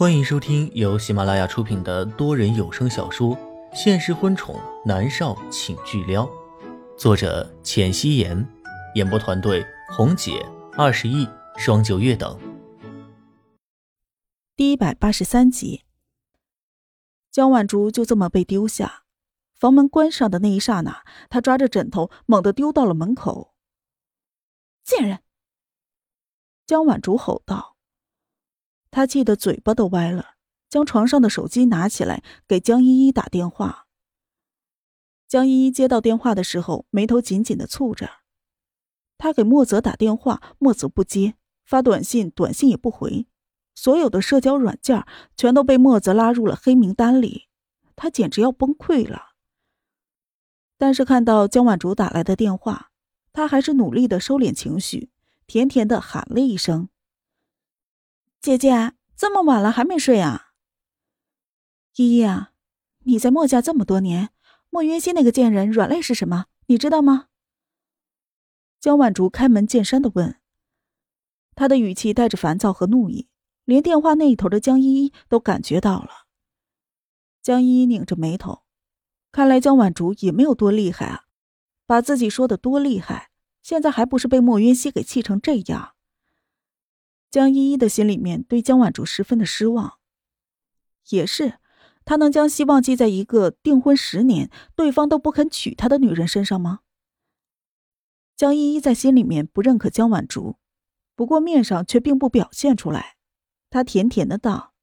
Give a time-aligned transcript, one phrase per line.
[0.00, 3.36] 欢迎收听由喜马拉雅出品的多人有声小说
[3.74, 6.24] 《现实婚宠男少请巨撩》，
[6.96, 8.48] 作者：浅汐颜，
[8.94, 10.42] 演播团队：红姐、
[10.72, 11.28] 二十亿、
[11.58, 12.40] 双九月等。
[14.56, 15.82] 第一百八十三集，
[17.30, 19.02] 江晚竹就这么被丢下。
[19.54, 23.52] 房门关上的那一刹那，他抓着枕头，猛地丢到了门口。
[24.82, 25.18] 贱人！
[26.66, 27.76] 江晚竹吼道。
[28.90, 30.34] 他气得嘴巴都歪了，
[30.68, 33.86] 将床上的手机拿起来给江依依打电话。
[35.28, 38.10] 江依依接到电话的时候，眉头紧紧的蹙着。
[39.16, 43.26] 他给莫泽打电话，莫泽不接；发短信，短信也不回。
[43.74, 47.48] 所有的社交软件全都被莫泽拉入了黑名单里，
[47.94, 49.28] 他简直要崩溃了。
[50.76, 52.90] 但是看到江晚竹打来的电话，
[53.32, 55.10] 他还是努力的收敛情绪，
[55.46, 56.88] 甜甜的喊了一声。
[58.40, 60.52] 姐姐，这么晚了还没睡啊？
[61.96, 62.52] 依依啊，
[63.00, 64.30] 你在墨家这么多年，
[64.70, 66.46] 莫云溪那个贱人软肋是什么？
[66.64, 67.26] 你知道吗？
[68.80, 70.40] 江晚竹开门见山的问，
[71.54, 73.28] 他的语气带着烦躁和怒意，
[73.66, 76.08] 连电话那一头的江依依都感觉到了。
[77.42, 78.62] 江依依拧着眉头，
[79.30, 81.24] 看来江晚竹也没有多厉害啊，
[81.84, 83.30] 把自己说的多厉害，
[83.60, 85.94] 现在还不是被莫云溪给气成这样？
[87.30, 89.98] 江依依的心里面对江晚竹十分的失望。
[91.10, 91.58] 也是，
[92.04, 96.80] 他能将希望寄在一个订婚十年、对方都不肯娶她的女人身上吗？
[98.36, 100.56] 江依依在心里面不认可江晚竹，
[101.14, 103.16] 不过面上却并不表现出来。
[103.68, 104.74] 她甜甜的道：“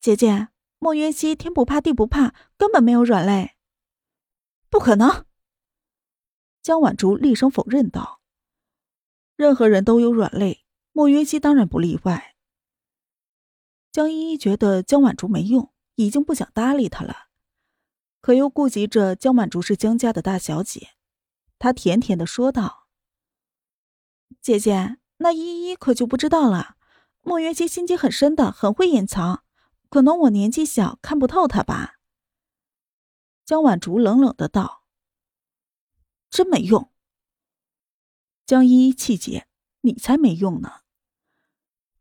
[0.00, 0.48] 姐姐，
[0.78, 3.56] 莫云熙天不怕地不怕，根本没有软肋。”
[4.70, 5.24] 不可能！
[6.62, 8.20] 江晚竹厉声否认道
[9.36, 10.63] ：“任何人都有软肋。”
[10.96, 12.36] 莫云熙当然不例外。
[13.90, 17.26] 江依依觉得江晚竹没用，已经不想搭理他了，
[18.20, 20.90] 可又顾及着江晚竹是江家的大小姐，
[21.58, 22.86] 她甜甜的说道
[24.40, 26.76] ：“姐姐，那依依可就不知道了。
[27.22, 29.42] 莫云熙心机很深的，很会隐藏，
[29.88, 31.98] 可能我年纪小，看不透他吧。”
[33.44, 34.84] 江晚竹冷冷的道
[36.30, 36.92] ：“真没用。”
[38.46, 39.48] 江依依气结
[39.82, 40.82] ：“你才没用呢！”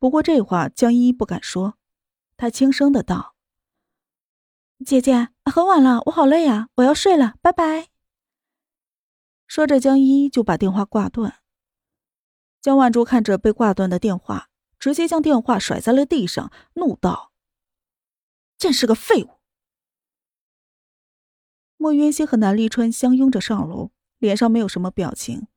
[0.04, 1.78] 不过这话江依依不敢说，
[2.36, 3.38] 她轻声的道
[4.86, 7.88] ：“姐姐，很晚了，我好累啊，我要睡了，拜拜。”
[9.48, 11.40] 说着，江依依就把电话挂断。
[12.60, 17.32] 江万珠看着被挂断的电话，直接将电话甩在了地上，怒道
[18.60, 19.40] ：“真是个废物！”
[21.80, 25.48] 莫云熙和南立川相拥着上楼，脸上没有什么表情，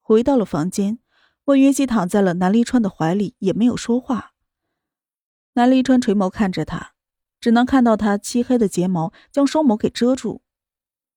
[0.00, 0.98] 回到了房间。
[1.48, 4.34] 莫云熙躺在了南离川的怀里，也没有说话。
[5.54, 6.92] 南离川垂眸看着他，
[7.40, 10.42] 只能看到他漆黑的睫毛将双眸给遮住。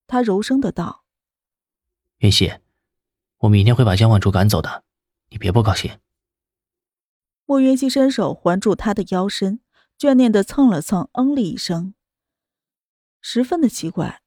[0.08, 1.03] 他柔声的道
[2.19, 2.59] ：“云溪，
[3.40, 4.86] 我明天会把江晚竹赶走的，
[5.31, 6.00] 你别不高兴。”
[7.46, 9.59] 莫云熙伸手环住他的腰身，
[10.00, 11.94] 眷恋的蹭了蹭，嗯了一声，
[13.19, 14.22] 十分的奇怪。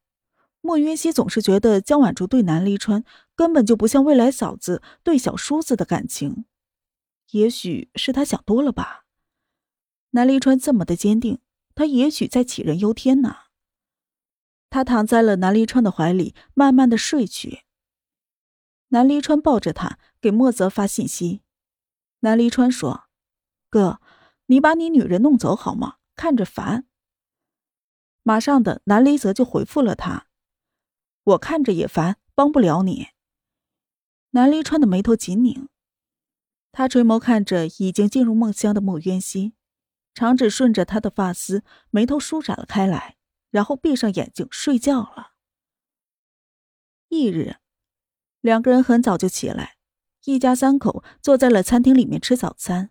[0.67, 3.05] 莫云熙总是觉得江晚竹对南离川
[3.35, 6.47] 根本就不像未来嫂子对小叔子的感情，
[7.33, 9.05] 也许是他想多了吧。
[10.13, 11.39] 南离川这么的坚定，
[11.75, 13.37] 他也许在杞人忧天呢。
[14.71, 17.65] 他躺在了南离川的怀里，慢慢的睡去。
[18.89, 21.43] 南离川抱着他给莫泽发信息。
[22.21, 23.05] 南离川说
[23.69, 24.01] ：“哥，
[24.47, 25.97] 你把你女人弄走好吗？
[26.17, 26.87] 看着烦。”
[28.25, 30.29] 马上的南离泽就回复了他。
[31.25, 33.09] 我看着也烦，帮不了你。
[34.31, 35.69] 南离川的眉头紧拧，
[36.71, 39.55] 他垂眸看着已经进入梦乡的莫渊熙，
[40.13, 43.17] 长指顺着他的发丝，眉头舒展了开来，
[43.51, 45.33] 然后闭上眼睛睡觉了。
[47.09, 47.57] 翌日，
[48.41, 49.77] 两个人很早就起来，
[50.25, 52.91] 一家三口坐在了餐厅里面吃早餐。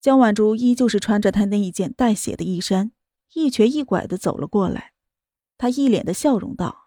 [0.00, 2.92] 江晚竹依旧是穿着她那一件带血的衣衫，
[3.34, 4.92] 一瘸一拐的走了过来，
[5.58, 6.81] 她一脸的笑容道。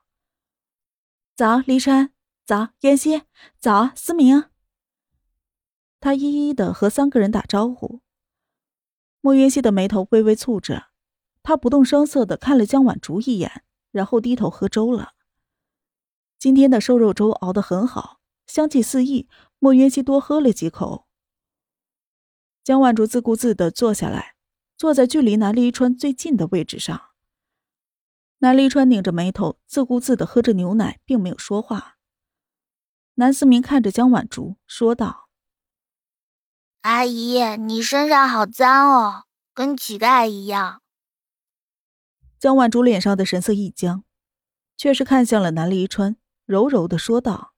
[1.35, 2.13] 早，黎川。
[2.45, 3.23] 早，燕西。
[3.59, 4.45] 早，思明。
[5.99, 7.99] 他一一的和三个人打招呼。
[9.19, 10.85] 莫云熙的眉头微微蹙着，
[11.43, 15.11] 他不动声色的看了江晚竹一眼，然后低头喝粥了。
[16.39, 19.27] 今天的瘦肉粥熬得很好，香气四溢。
[19.59, 21.05] 莫云熙多喝了几口。
[22.63, 24.35] 江晚竹自顾自的坐下来，
[24.77, 27.09] 坐在距离南离川最近的位置上。
[28.39, 31.97] 南离川拧着眉头，自顾自的喝着牛奶，并没有说话。
[33.15, 35.29] 南思明看着江晚竹，说道
[36.81, 39.23] ：“阿姨，你身上好脏哦，
[39.53, 40.81] 跟乞丐一样。
[42.37, 44.03] 江晚竹脸上的神色一僵，
[44.75, 47.53] 却是看向了南离川，柔柔的说道：“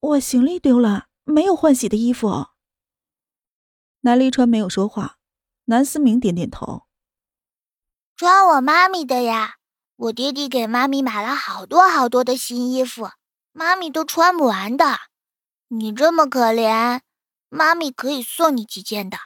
[0.00, 2.48] 我行李丢了，没有换洗的衣服。”
[4.02, 5.18] 南离川没有说话，
[5.66, 6.86] 南思明点点头
[8.18, 9.58] ：“穿我妈咪的呀，
[9.94, 13.10] 我爹地给妈咪买了好多好多的新衣服，
[13.52, 14.98] 妈咪都穿不完的。
[15.68, 17.00] 你这么可怜。”
[17.48, 19.16] 妈咪可以送你几件的。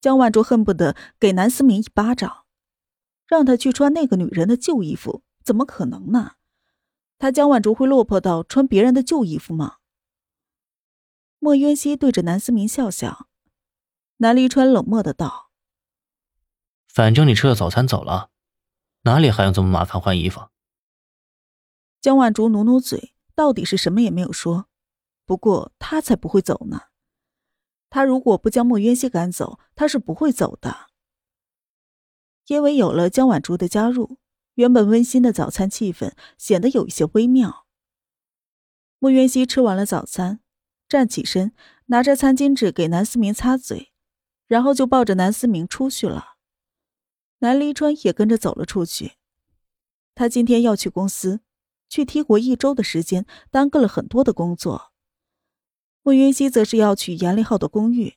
[0.00, 2.44] 江晚竹恨不得给南思明一巴掌，
[3.26, 6.32] 让他去穿那个女人的旧衣服，怎么可能呢？
[7.18, 9.78] 他江晚竹会落魄到穿别人的旧衣服吗？
[11.38, 13.26] 莫渊熙对着南思明笑笑，
[14.18, 15.50] 南离川冷漠的道
[16.92, 18.28] ：“反正你吃了早餐走了，
[19.02, 20.48] 哪里还用这么麻烦换衣服？”
[22.02, 24.68] 江晚竹努努嘴，到底是什么也没有说。
[25.24, 26.82] 不过他才不会走呢。
[27.88, 30.88] 他如果不将莫渊熙赶走，他是不会走的。
[32.48, 34.18] 因为有了江晚竹的加入，
[34.54, 37.66] 原本温馨的早餐气氛显得有一些微妙。
[38.98, 40.40] 莫渊熙吃完了早餐，
[40.88, 41.54] 站起身，
[41.86, 43.92] 拿着餐巾纸给南思明擦嘴，
[44.46, 46.31] 然后就抱着南思明出去了。
[47.42, 49.14] 南离川也跟着走了出去。
[50.14, 51.40] 他今天要去公司，
[51.88, 54.92] 去踢国一周的时间，耽搁了很多的工作。
[56.02, 58.14] 莫云熙则是要去严立浩的公寓，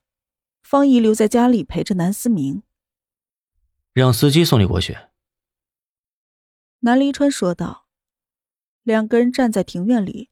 [0.61, 2.61] 方怡留在家里陪着南思明。
[3.93, 4.95] 让司机送你过去。
[6.79, 7.87] 南离川说道。
[8.83, 10.29] 两个人站在庭院里，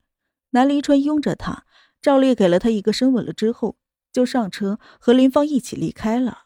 [0.52, 1.66] 南离川拥着他，
[2.00, 3.78] 赵烈给了他一个深吻了之后，
[4.12, 6.44] 就上车和林芳一起离开了。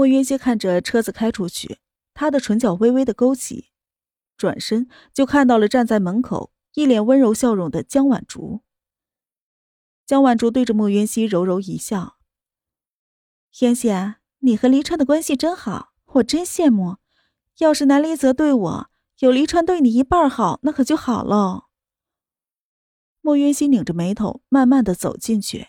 [0.00, 1.78] 莫云熙看着车子开出去，
[2.14, 3.68] 他的唇角微微的勾起，
[4.34, 8.62] 转身就看到了站在门口一脸温柔笑容的江晚竹。
[10.06, 12.16] 江晚竹对着莫云熙柔柔一笑
[13.60, 13.90] ：“渊熙，
[14.38, 16.96] 你和黎川的关系真好，我真羡慕。
[17.58, 21.66] 要是南离泽对我有黎川对你一半好，那可就好了。”
[23.20, 25.68] 莫云熙拧着眉头，慢慢的走进去，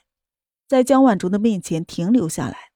[0.70, 2.71] 在江晚竹的面前停留下来。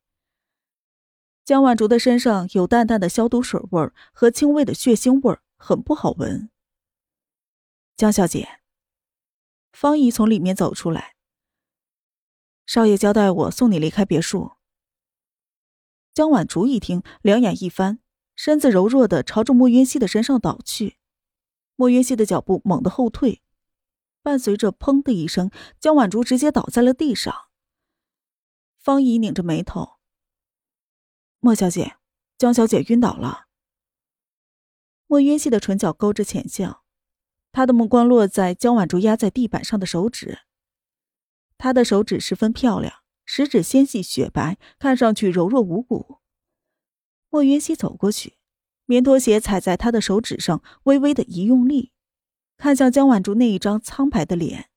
[1.45, 6.50] 江晚竹的身上有淡淡的消毒水味儿和轻微的血腥味儿，很不好闻。
[7.95, 8.62] 江小姐，
[9.71, 11.13] 方怡从里面走出来。
[12.65, 14.53] 少爷交代我送你离开别墅。
[16.15, 18.00] 江晚竹一听，两眼一翻，
[18.36, 20.98] 身子柔弱的朝着莫云熙的身上倒去。
[21.75, 23.44] 莫云熙的脚步猛地后退，
[24.24, 27.50] 伴随着“砰”的一声，江晚竹直接倒在了地上。
[28.80, 29.94] 方怡拧着眉头
[31.45, 31.97] ：“莫小姐，
[32.39, 33.45] 江小姐晕倒了。”
[35.06, 36.83] 莫云熙的唇角勾着浅笑，
[37.51, 40.39] 他的目光落在江晚竹压在地板上的手指。
[41.59, 46.18] 她的手指十分漂亮，食指纤细雪白，看上去柔弱无骨。
[47.30, 48.39] 莫云熙走过去，
[48.86, 51.91] 棉拖鞋踩在她的手指上，微微的一用力，
[52.57, 54.71] 看向江晚竹那一张苍白的脸。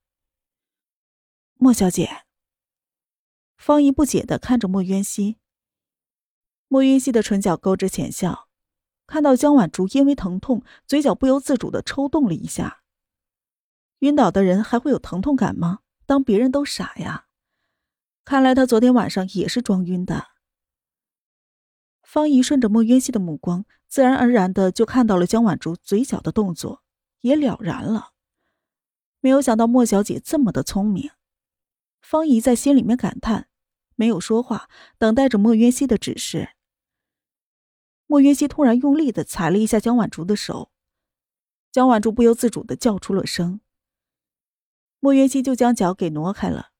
[1.55, 2.27] 莫小姐，
[3.57, 5.39] 方怡不解的看着莫渊熙。
[6.69, 8.49] 莫云熙的唇角勾着浅笑，
[9.07, 12.83] 看到江晚竹因为疼痛，嘴角不由自主的抽动了一下。
[14.01, 15.81] 晕倒的人还会有疼痛感吗？
[16.07, 17.27] 当别人都傻呀！
[18.25, 20.29] 看来他昨天晚上也是装晕的。
[22.03, 26.83] 方怡顺着莫渊熙的目光，自然而然的就看到了江晚竹嘴角的动作，
[27.21, 28.13] 也了然了。
[29.21, 31.11] 没有想到莫小姐这么的聪明。
[32.01, 33.49] 方怡在心里面感叹，
[33.97, 36.51] 没有说话，等待着莫渊熙的指示。
[38.11, 40.71] 莫渊熙突然用力的踩了一下江晚竹的手，
[41.71, 43.61] 江晚竹不由自主的叫出了声。
[44.99, 46.71] 莫云熙就将脚给挪开了，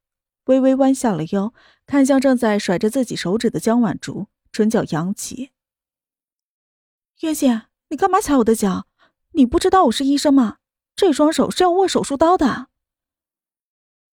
[0.47, 1.53] 微微弯下了腰，
[1.85, 5.51] 看向正在甩着自己手指的江晚竹，唇角扬起。
[7.21, 7.47] 渊熙，
[7.91, 8.87] 你干嘛踩我的脚？
[9.33, 10.57] 你不知道我是医生吗？
[10.97, 12.69] 这双手是要握手术刀的。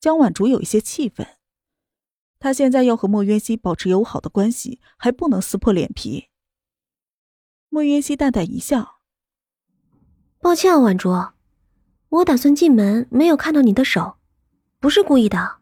[0.02, 1.26] 江晚竹有一些气愤，
[2.40, 6.28] 他现在要和莫渊熙保持友好的关系，还不能撕破脸皮。
[7.76, 9.02] 莫云熙淡淡一笑
[10.40, 11.10] ：“抱歉啊，婉竹。”
[12.08, 14.16] 我打算进门，没有看到你的手，
[14.80, 15.58] 不是故意的，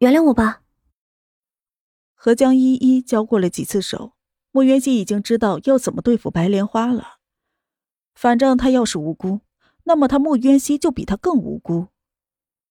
[0.00, 0.60] 原谅我吧。
[2.12, 4.12] 和江依依交过了几次手，
[4.50, 7.20] 莫云熙已经知道要怎么对付白莲花了。
[8.14, 9.40] 反正他要是无辜，
[9.84, 11.88] 那么他莫渊熙就比他更无辜。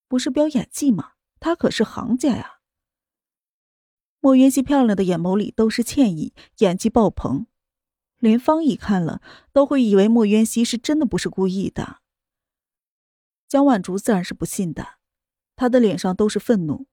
[0.08, 1.14] 不是飙演技吗？
[1.40, 2.60] 他可是行家呀。
[4.20, 7.48] 莫渊熙漂亮的眼眸里都是歉意，演技爆棚，
[8.24, 11.98] 连方毅看了都会以为莫渊熙是真的不是故意的。
[13.50, 14.94] 江晚竹自然是不信的，
[15.58, 16.88] 他的脸上都是愤怒。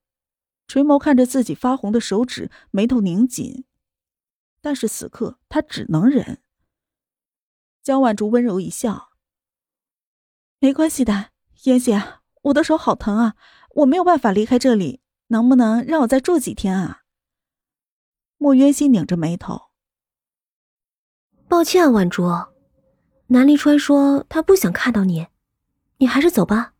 [0.67, 3.63] 垂眸看着自己发红的手指，眉头拧紧。
[4.59, 6.41] 但是此刻他只能忍。
[7.81, 9.13] 江晚竹温柔一笑
[10.59, 11.29] ：“没关系的，
[11.63, 11.93] 妍希，
[12.41, 13.37] 我的手好疼啊，
[13.75, 17.03] 我没有办法离开这里，能不能让我再住几天啊？”
[18.35, 19.69] 莫渊熙拧着眉头
[21.51, 22.23] ：“抱歉啊，晚竹，
[23.27, 25.27] 南离川说他不想看到你，
[25.97, 26.75] 你还是走吧。”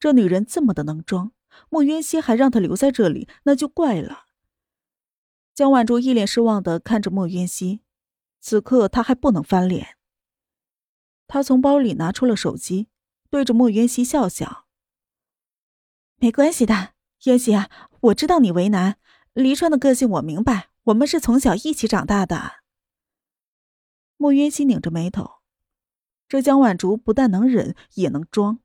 [0.00, 1.30] 这女人这么的能装，
[1.68, 4.24] 莫渊熙还让她留在这里，那就怪了。
[5.54, 7.82] 江晚竹一脸失望的看着莫渊熙。
[8.40, 9.96] 此刻他还不能翻脸。
[11.28, 12.88] 他从包里拿出了手机，
[13.30, 14.66] 对着莫渊熙笑笑
[16.18, 16.94] ：“没关系的，
[17.26, 18.98] 渊熙啊，我知道你为难。
[19.34, 22.58] 黎川的个性我明白，我们是从小一起长大的。”
[24.18, 25.40] 莫渊熙拧着眉头，
[26.28, 28.58] 这江晚竹不但能忍，也能装。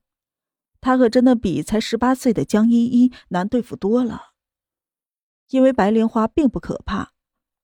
[0.82, 4.34] 他可真的比才十八岁的江依依难对付多了。
[5.50, 7.14] 因为白莲花并不可怕。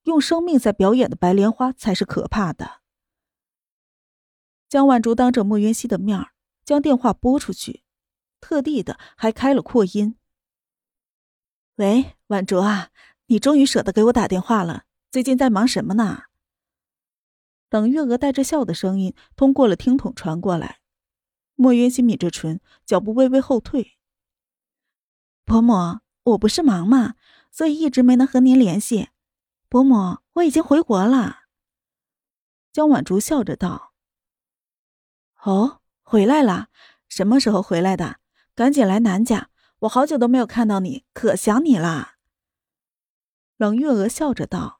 [0.04, 2.80] 用生命在表演的白莲花才是可怕的。
[4.70, 6.32] 江晚竹当着莫云熙的面儿
[6.64, 7.84] 将电话拨出去，
[8.40, 10.16] 特地的还开了扩音。
[11.76, 12.90] 喂，晚竹啊，
[13.28, 14.86] 你终于舍得给我打电话了。
[15.12, 16.24] 最近在忙什么呢？
[17.70, 20.80] 等月娥带着笑的声音通过了听筒传过来，
[21.56, 23.98] 莫云熙抿着唇，脚步微微后退。
[25.46, 27.16] 伯母，我不是忙嘛，
[27.52, 29.10] 所以一直没能和您联系。
[29.68, 31.42] 伯母，我已经回国了。
[32.72, 33.94] 江婉竹笑着道
[35.44, 36.70] ：“哦，回来了？
[37.08, 38.20] 什么时候回来的？
[38.56, 39.50] 赶紧来南家，
[39.80, 42.16] 我好久都没有看到你，可想你了。”
[43.58, 44.79] 冷月娥笑着道。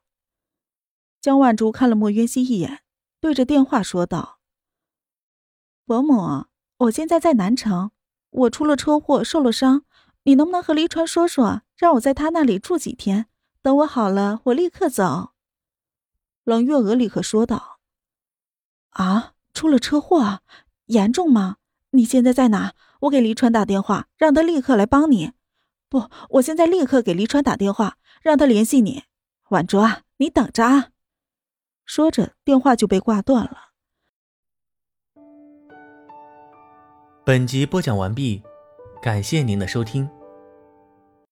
[1.20, 2.80] 江晚竹看了莫渊熙一眼，
[3.20, 4.38] 对着电话说道
[5.84, 6.46] ：“伯母，
[6.78, 7.90] 我现在在南城，
[8.30, 9.84] 我出了车祸，受了伤，
[10.22, 13.26] 你能不能和黎川说说，让我在他那里住几天？”
[13.60, 15.32] 等我好了，我立刻走。
[16.44, 17.80] 冷月娥立刻说道
[18.96, 20.40] ：“啊，出了车祸，
[20.86, 21.58] 严重吗？
[21.90, 22.72] 你现在在哪？
[23.00, 25.32] 我给黎川打电话，让他立刻来帮你。
[25.90, 29.04] 不，我现在立刻给黎川打电话，让他联系你。
[29.50, 30.88] 婉卓啊，你等着啊！”
[31.84, 33.70] 说着，电话就被挂断了。
[37.24, 38.42] 本集播讲完毕，
[39.02, 40.08] 感谢您的收听。